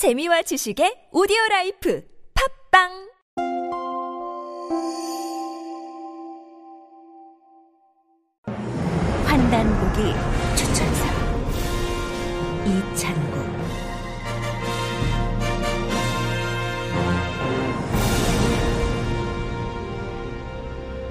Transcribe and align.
재미와 0.00 0.40
지식의 0.40 1.12
오디오 1.12 1.36
라이프 1.50 2.02
팟빵! 2.72 2.88
환단고기 9.26 10.14
추천사 10.56 11.04
이찬구. 12.64 13.44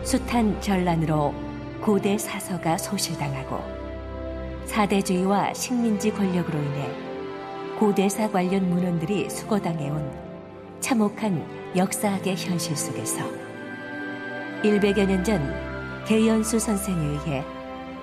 숱한 0.03 0.59
전란으로 0.59 1.35
고대 1.79 2.17
사서가 2.17 2.79
소실당하고 2.79 3.61
사대주의와 4.65 5.53
식민지 5.53 6.09
권력으로 6.09 6.57
인해 6.57 7.08
고대사 7.79 8.29
관련 8.29 8.69
문헌들이 8.69 9.29
수거당해온 9.29 10.11
참혹한 10.81 11.41
역사학의 11.77 12.35
현실 12.35 12.75
속에서 12.75 13.23
100여 14.63 15.07
년 15.07 15.23
전 15.23 16.03
개연수 16.05 16.59
선생에 16.59 16.99
의해 16.99 17.45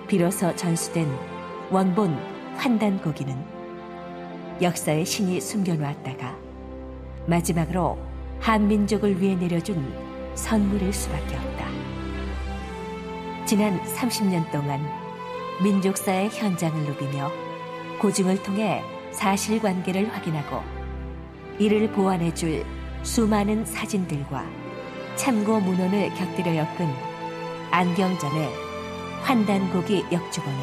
비로소 0.06 0.56
전수된 0.56 1.06
원본 1.70 2.16
환단고기는 2.56 3.36
역사의 4.62 5.04
신이 5.04 5.42
숨겨놓았다가 5.42 6.34
마지막으로 7.26 7.98
한민족을 8.40 9.20
위해 9.20 9.34
내려준 9.34 9.92
선물일 10.34 10.90
수밖에 10.90 11.36
없다. 11.36 11.66
지난 13.44 13.78
30년 13.82 14.50
동안 14.50 14.80
민족사의 15.62 16.30
현장을 16.30 16.82
누비며 16.84 17.30
고증을 18.00 18.42
통해 18.42 18.82
사실관계를 19.16 20.14
확인하고 20.14 20.62
이를 21.58 21.90
보완해줄 21.92 22.64
수많은 23.02 23.64
사진들과 23.64 24.44
참고 25.16 25.60
문헌을 25.60 26.14
곁들여 26.14 26.56
엮은 26.56 26.94
안경전의 27.70 28.50
환단고기 29.22 30.04
역주본은 30.12 30.58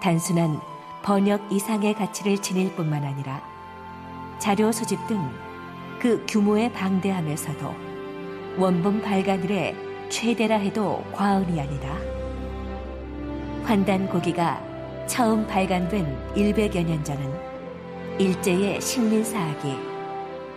단순한 0.00 0.60
번역 1.02 1.52
이상의 1.52 1.94
가치를 1.94 2.38
지닐 2.38 2.74
뿐만 2.74 3.04
아니라 3.04 3.40
자료 4.38 4.72
소집 4.72 5.06
등 5.06 5.46
그 5.98 6.24
규모의 6.28 6.72
방대함에서도 6.72 7.74
원본 8.58 9.02
발간 9.02 9.42
일의 9.42 9.74
최대라 10.08 10.56
해도 10.56 11.02
과언이 11.12 11.60
아니다. 11.60 11.96
환단고기가 13.64 14.75
처음 15.06 15.46
발간된 15.46 16.34
100여 16.34 16.84
년 16.84 17.02
전은 17.04 17.32
일제의 18.18 18.80
식민사학이 18.80 19.76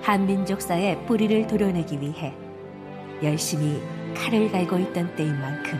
한민족사의 0.01 1.05
뿌리를 1.05 1.45
도려내기 1.45 1.99
위해 2.01 2.33
열심히 3.21 3.81
칼을 4.15 4.51
갈고 4.51 4.77
있던 4.79 5.15
때인 5.15 5.39
만큼 5.39 5.79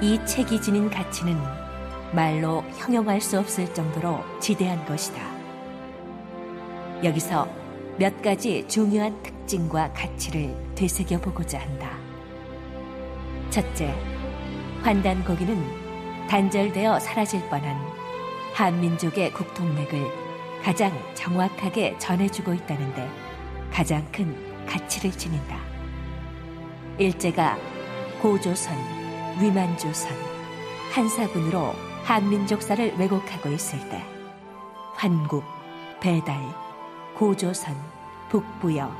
이 0.00 0.18
책이 0.24 0.60
지닌 0.60 0.88
가치는 0.88 1.36
말로 2.14 2.62
형용할 2.76 3.20
수 3.20 3.38
없을 3.38 3.72
정도로 3.74 4.20
지대한 4.38 4.84
것이다. 4.84 5.20
여기서 7.02 7.48
몇 7.98 8.22
가지 8.22 8.66
중요한 8.68 9.20
특징과 9.22 9.92
가치를 9.92 10.54
되새겨 10.74 11.18
보고자 11.20 11.58
한다. 11.58 11.98
첫째, 13.50 13.94
환단 14.82 15.24
고기는 15.24 15.85
단절되어 16.28 16.98
사라질 16.98 17.40
뻔한 17.48 17.76
한민족의 18.52 19.32
국통맥을 19.32 20.10
가장 20.62 20.92
정확하게 21.14 21.96
전해주고 21.98 22.52
있다는데 22.52 23.08
가장 23.70 24.04
큰 24.10 24.34
가치를 24.66 25.12
지닌다. 25.12 25.58
일제가 26.98 27.56
고조선, 28.20 28.74
위만조선, 29.40 30.12
한사군으로 30.92 31.74
한민족사를 32.02 32.94
왜곡하고 32.98 33.50
있을 33.50 33.78
때 33.88 34.02
환국, 34.94 35.44
배달, 36.00 36.40
고조선, 37.14 37.76
북부여, 38.30 38.90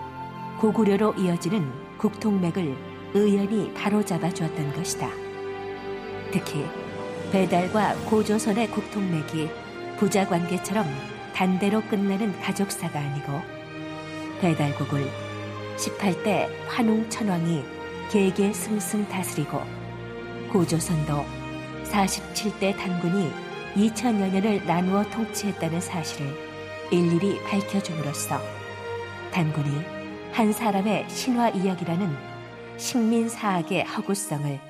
고구려로 0.60 1.14
이어지는 1.14 1.98
국통맥을 1.98 2.76
의연히 3.14 3.72
바로잡아 3.74 4.30
주었던 4.30 4.74
것이다. 4.74 5.08
특히 6.30 6.66
배달과 7.32 7.94
고조선의 8.08 8.70
국통맥이 8.70 9.50
부자 9.98 10.26
관계처럼 10.26 10.86
단대로 11.34 11.82
끝나는 11.82 12.38
가족사가 12.40 12.98
아니고 12.98 13.40
배달국을 14.40 15.10
18대 15.76 16.48
환웅 16.68 17.08
천왕이 17.10 17.64
개개 18.10 18.52
승승 18.52 19.08
다스리고 19.08 19.60
고조선도 20.52 21.24
47대 21.84 22.76
단군이 22.76 23.30
2000여 23.74 24.32
년을 24.32 24.64
나누어 24.64 25.02
통치했다는 25.10 25.80
사실을 25.80 26.32
일일이 26.90 27.42
밝혀줌으로써 27.42 28.40
단군이 29.32 29.84
한 30.32 30.52
사람의 30.52 31.06
신화 31.08 31.48
이야기라는 31.50 32.16
식민사학의 32.76 33.84
허구성을 33.84 34.60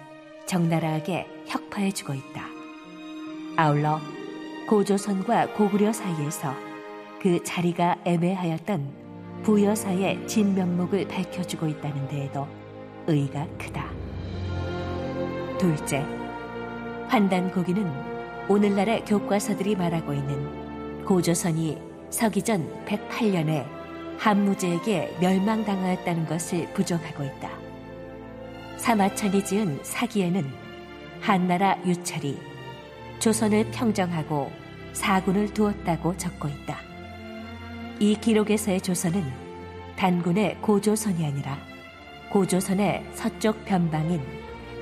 적나라하게 0.47 1.27
혁 1.47 1.66
파해주고 1.77 2.15
있다. 2.15 2.47
아울러 3.57 4.01
고조선과 4.67 5.53
고구려 5.53 5.93
사이에서 5.93 6.55
그 7.21 7.43
자리가 7.45 7.99
애매하였던 8.05 9.43
부여사의 9.43 10.27
진면목을 10.27 11.07
밝혀주고 11.07 11.69
있다는 11.69 12.09
데에도 12.09 12.49
의의가 13.07 13.47
크다. 13.59 13.91
둘째, 15.59 16.05
환단고기는 17.09 18.49
오늘날의 18.49 19.05
교과서들이 19.05 19.77
말하고 19.77 20.13
있는 20.13 21.05
고조선이 21.05 21.79
서기전 22.11 22.85
108년에 22.87 23.67
한무제에게 24.19 25.19
멸망당하였다는 25.21 26.27
것을 26.27 26.73
부정하고 26.73 27.25
있다. 27.25 27.51
사마천이 28.79 29.45
지은 29.45 29.81
사기에는 29.83 30.66
한나라 31.21 31.79
유철이 31.85 32.39
조선을 33.19 33.71
평정하고 33.71 34.51
사군을 34.93 35.53
두었다고 35.53 36.17
적고 36.17 36.49
있다. 36.49 36.79
이 37.99 38.15
기록에서의 38.15 38.81
조선은 38.81 39.25
단군의 39.97 40.59
고조선이 40.61 41.25
아니라 41.25 41.59
고조선의 42.31 43.07
서쪽 43.13 43.65
변방인 43.65 44.21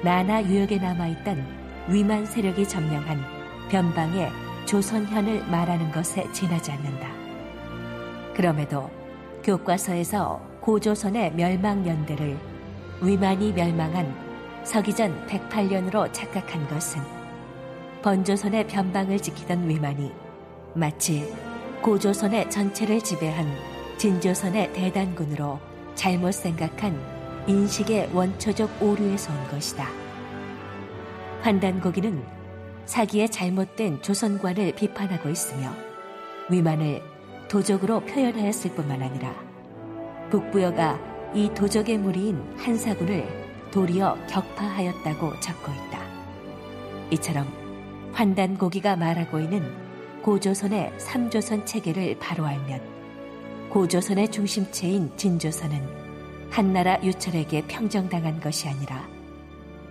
나나 0.02 0.44
유역에 0.44 0.78
남아있던 0.78 1.46
위만 1.88 2.26
세력이 2.26 2.66
점령한 2.68 3.22
변방의 3.70 4.30
조선현을 4.66 5.46
말하는 5.46 5.92
것에 5.92 6.30
지나지 6.32 6.72
않는다. 6.72 7.08
그럼에도 8.34 8.90
교과서에서 9.42 10.40
고조선의 10.60 11.34
멸망 11.34 11.86
연대를 11.86 12.36
위만이 13.02 13.52
멸망한 13.52 14.23
서기전 14.64 15.26
108년으로 15.26 16.10
착각한 16.12 16.66
것은 16.68 17.00
번조선의 18.02 18.66
변방을 18.66 19.18
지키던 19.18 19.68
위만이 19.68 20.10
마치 20.74 21.32
고조선의 21.82 22.50
전체를 22.50 23.00
지배한 23.02 23.46
진조선의 23.98 24.72
대단군으로 24.72 25.60
잘못 25.94 26.32
생각한 26.32 26.98
인식의 27.46 28.10
원초적 28.14 28.82
오류에서 28.82 29.32
온 29.32 29.48
것이다. 29.48 29.86
환단고기는 31.42 32.24
사기의 32.86 33.28
잘못된 33.30 34.00
조선관을 34.00 34.72
비판하고 34.74 35.28
있으며 35.28 35.70
위만을 36.50 37.02
도적으로 37.48 38.00
표현하였을 38.00 38.72
뿐만 38.72 39.02
아니라 39.02 39.34
북부여가 40.30 40.98
이 41.34 41.50
도적의 41.54 41.98
무리인 41.98 42.42
한사군을 42.56 43.43
도리어 43.74 44.16
격파하였다고 44.28 45.40
적고 45.40 45.72
있다. 45.72 45.98
이처럼 47.10 47.44
환단고기가 48.12 48.94
말하고 48.94 49.40
있는 49.40 49.68
고조선의 50.22 50.92
삼조선 50.96 51.66
체계를 51.66 52.16
바로 52.20 52.46
알면 52.46 52.80
고조선의 53.70 54.30
중심체인 54.30 55.10
진조선은 55.16 56.04
한나라 56.50 57.02
유철에게 57.02 57.66
평정당한 57.66 58.38
것이 58.38 58.68
아니라 58.68 59.08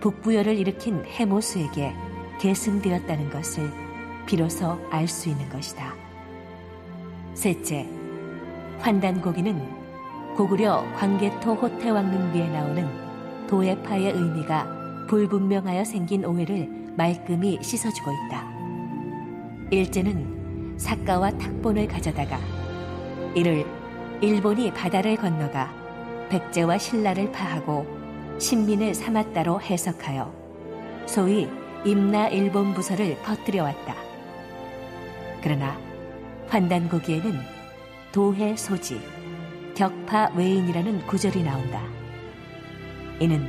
북부여를 0.00 0.56
일으킨 0.56 1.04
해모수에게 1.04 1.92
계승되었다는 2.40 3.28
것을 3.28 3.70
비로소 4.24 4.80
알 4.90 5.06
수 5.06 5.28
있는 5.28 5.46
것이다. 5.50 5.94
셋째, 7.34 7.86
환단고기는 8.78 10.34
고구려 10.36 10.82
광개토 10.96 11.54
호태왕릉비에 11.56 12.48
나오는 12.48 13.03
도해파의 13.48 14.12
의미가 14.12 15.06
불분명하여 15.08 15.84
생긴 15.84 16.24
오해를 16.24 16.68
말끔히 16.96 17.58
씻어주고 17.62 18.10
있다. 18.10 18.48
일제는 19.70 20.76
사가와 20.78 21.30
탁본을 21.32 21.88
가져다가 21.88 22.38
이를 23.34 23.66
일본이 24.20 24.72
바다를 24.72 25.16
건너가 25.16 25.72
백제와 26.28 26.78
신라를 26.78 27.30
파하고 27.32 27.86
신민을 28.38 28.94
삼았다로 28.94 29.60
해석하여 29.60 30.32
소위 31.06 31.48
임나 31.84 32.28
일본 32.28 32.72
부서를 32.72 33.16
퍼뜨려 33.22 33.64
왔다. 33.64 33.94
그러나 35.42 35.78
환단고기에는 36.48 37.38
도해 38.12 38.56
소지, 38.56 39.00
격파 39.74 40.32
외인이라는 40.36 41.06
구절이 41.06 41.42
나온다. 41.42 41.93
이는 43.20 43.48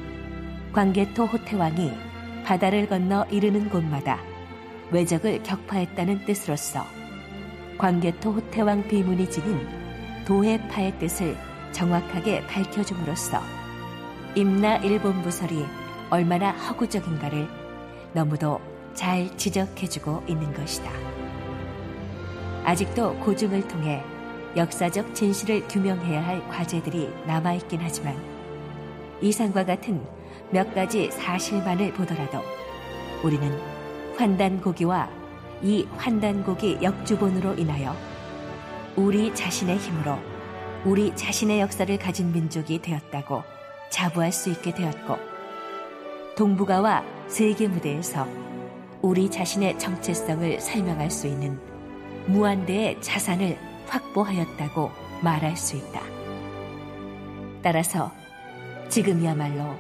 광개토 0.74 1.26
호태왕이 1.26 1.92
바다를 2.44 2.88
건너 2.88 3.26
이르는 3.32 3.70
곳마다 3.70 4.20
외적을 4.92 5.42
격파했다는 5.44 6.26
뜻으로서 6.26 6.86
광개토 7.78 8.32
호태왕 8.32 8.88
비문이 8.88 9.30
지닌 9.30 9.68
도해파의 10.26 11.00
뜻을 11.00 11.36
정확하게 11.72 12.46
밝혀줌으로써 12.48 13.42
임나 14.36 14.78
일본 14.78 15.22
부설이 15.24 15.66
얼마나 16.10 16.52
허구적인가를 16.52 17.48
너무도 18.14 18.62
잘 18.94 19.36
지적해주고 19.36 20.24
있는 20.28 20.54
것이다. 20.54 20.90
아직도 22.64 23.18
고증을 23.20 23.68
통해 23.68 24.04
역사적 24.56 25.14
진실을 25.14 25.68
규명해야 25.68 26.26
할 26.26 26.48
과제들이 26.48 27.14
남아있긴 27.28 27.80
하지만 27.82 28.35
이상과 29.22 29.66
같은 29.66 30.06
몇 30.52 30.74
가지 30.74 31.10
사실만을 31.12 31.94
보더라도 31.94 32.40
우리는 33.24 33.60
환단고기와 34.18 35.10
이 35.62 35.88
환단고기 35.98 36.80
역주본으로 36.82 37.56
인하여 37.56 37.96
우리 38.96 39.34
자신의 39.34 39.78
힘으로 39.78 40.18
우리 40.86 41.16
자신의 41.16 41.60
역사를 41.60 41.98
가진 41.98 42.32
민족이 42.32 42.82
되었다고 42.82 43.44
자부할 43.90 44.32
수 44.32 44.50
있게 44.50 44.74
되었고 44.74 45.18
동북아와 46.38 47.04
세계 47.28 47.68
무대에서 47.68 48.28
우리 49.02 49.30
자신의 49.30 49.80
정체성을 49.80 50.60
설명할 50.60 51.10
수 51.10 51.28
있는 51.28 51.60
무한대의 52.28 53.02
자산을 53.02 53.58
확보하였다고 53.88 54.92
말할 55.22 55.56
수 55.56 55.76
있다. 55.76 56.02
따라서 57.62 58.12
지금이야말로 58.90 59.76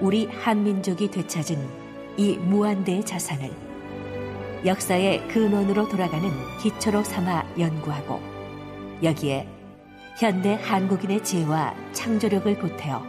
우리 0.00 0.26
한민족이 0.26 1.10
되찾은 1.10 1.56
이 2.16 2.36
무한대의 2.36 3.04
자산을 3.04 3.50
역사의 4.64 5.28
근원으로 5.28 5.88
돌아가는 5.88 6.30
기초로 6.60 7.04
삼아 7.04 7.44
연구하고 7.58 8.20
여기에 9.02 9.46
현대 10.18 10.58
한국인의 10.60 11.22
지혜와 11.22 11.74
창조력을 11.92 12.58
보태어 12.58 13.02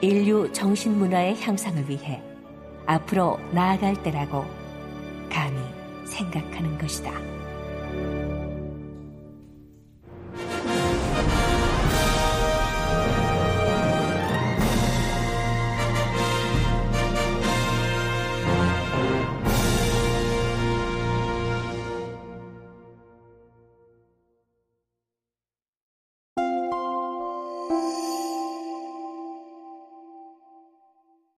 인류 0.00 0.52
정신문화의 0.52 1.40
향상을 1.40 1.88
위해 1.88 2.22
앞으로 2.86 3.38
나아갈 3.52 4.00
때라고 4.02 4.44
감히 5.28 5.58
생각하는 6.06 6.78
것이다. 6.78 7.10